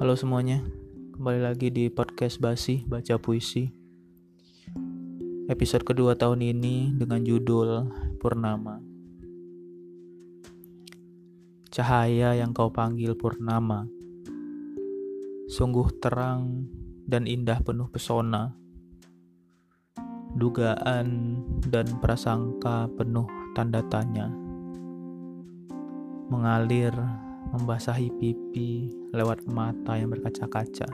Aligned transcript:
Halo 0.00 0.16
semuanya, 0.16 0.64
kembali 1.12 1.44
lagi 1.44 1.68
di 1.68 1.92
podcast 1.92 2.40
Basi 2.40 2.88
Baca 2.88 3.20
Puisi. 3.20 3.68
Episode 5.44 5.84
kedua 5.84 6.16
tahun 6.16 6.40
ini 6.40 6.96
dengan 6.96 7.20
judul 7.20 7.84
Purnama. 8.16 8.80
Cahaya 11.68 12.32
yang 12.32 12.56
kau 12.56 12.72
panggil 12.72 13.12
Purnama. 13.12 13.84
Sungguh 15.52 15.92
terang 16.00 16.64
dan 17.04 17.28
indah 17.28 17.60
penuh 17.60 17.92
pesona. 17.92 18.56
Dugaan 20.32 21.08
dan 21.68 22.00
prasangka 22.00 22.88
penuh 22.96 23.28
tanda 23.52 23.84
tanya. 23.92 24.32
Mengalir 26.32 26.96
membasahi 27.50 28.14
pipi 28.14 28.94
lewat 29.10 29.46
mata 29.50 29.98
yang 29.98 30.14
berkaca-kaca. 30.14 30.86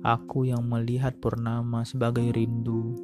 Aku 0.00 0.48
yang 0.48 0.64
melihat 0.64 1.20
purnama 1.20 1.84
sebagai 1.84 2.32
rindu, 2.32 2.96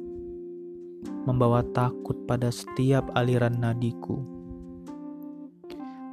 membawa 1.29 1.61
takut 1.61 2.17
pada 2.25 2.49
setiap 2.49 3.13
aliran 3.13 3.61
nadiku. 3.61 4.25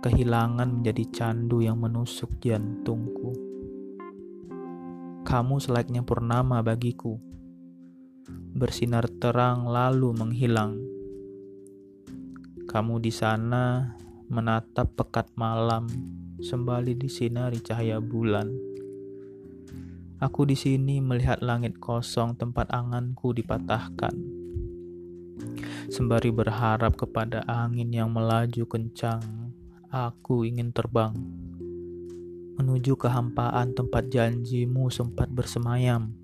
Kehilangan 0.03 0.69
menjadi 0.69 1.05
candu 1.15 1.63
yang 1.63 1.79
menusuk 1.79 2.29
jantungku. 2.43 3.33
Kamu 5.23 5.63
selayaknya 5.63 6.03
purnama 6.03 6.61
bagiku, 6.61 7.17
bersinar 8.53 9.07
terang 9.23 9.65
lalu 9.71 10.13
menghilang. 10.13 10.77
Kamu 12.67 12.99
di 12.99 13.13
sana 13.15 13.95
menatap 14.29 14.93
pekat 14.95 15.31
malam 15.35 15.89
sembali 16.39 16.99
disinari 16.99 17.59
cahaya 17.63 17.99
bulan. 17.99 18.51
Aku 20.23 20.47
di 20.47 20.55
sini 20.55 21.03
melihat 21.03 21.43
langit 21.43 21.83
kosong 21.83 22.39
tempat 22.39 22.71
anganku 22.71 23.35
dipatahkan. 23.35 24.15
Sembari 25.91 26.31
berharap 26.31 26.95
kepada 26.95 27.43
angin 27.51 27.91
yang 27.91 28.15
melaju 28.15 28.63
kencang, 28.71 29.51
aku 29.91 30.47
ingin 30.47 30.71
terbang 30.71 31.15
menuju 32.63 32.95
kehampaan 32.95 33.75
tempat 33.75 34.07
janjimu 34.13 34.93
sempat 34.93 35.27
bersemayam. 35.33 36.15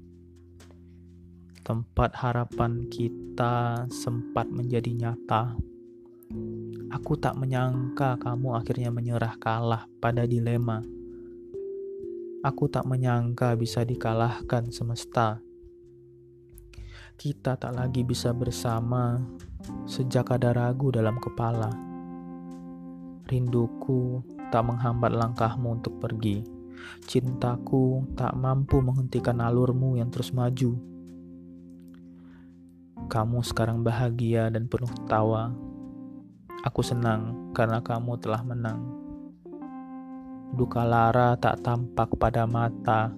Tempat 1.66 2.14
harapan 2.20 2.86
kita 2.88 3.84
sempat 3.90 4.46
menjadi 4.48 4.94
nyata. 4.94 5.58
Aku 6.88 7.20
tak 7.20 7.36
menyangka 7.36 8.16
kamu 8.16 8.56
akhirnya 8.56 8.88
menyerah 8.88 9.36
kalah 9.36 9.84
pada 10.00 10.24
dilema. 10.24 10.80
Aku 12.40 12.64
tak 12.72 12.88
menyangka 12.88 13.52
bisa 13.60 13.84
dikalahkan 13.84 14.72
semesta. 14.72 15.36
Kita 17.20 17.60
tak 17.60 17.76
lagi 17.76 18.08
bisa 18.08 18.32
bersama 18.32 19.20
sejak 19.84 20.32
ada 20.32 20.56
ragu 20.56 20.88
dalam 20.88 21.20
kepala. 21.20 21.68
Rinduku 23.28 24.24
tak 24.48 24.64
menghambat 24.64 25.12
langkahmu 25.12 25.84
untuk 25.84 26.00
pergi. 26.00 26.40
Cintaku 27.04 28.16
tak 28.16 28.32
mampu 28.32 28.80
menghentikan 28.80 29.44
alurmu 29.44 30.00
yang 30.00 30.08
terus 30.08 30.32
maju. 30.32 30.72
Kamu 33.12 33.44
sekarang 33.44 33.84
bahagia 33.84 34.48
dan 34.48 34.64
penuh 34.72 34.88
tawa 35.04 35.67
Aku 36.66 36.82
senang 36.82 37.54
karena 37.54 37.78
kamu 37.78 38.18
telah 38.18 38.42
menang. 38.42 38.82
Duka 40.58 40.82
lara 40.82 41.38
tak 41.38 41.62
tampak 41.62 42.18
pada 42.18 42.50
mata, 42.50 43.14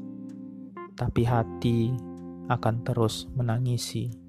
tapi 0.93 1.25
hati 1.25 1.97
akan 2.53 2.85
terus 2.85 3.25
menangisi. 3.33 4.20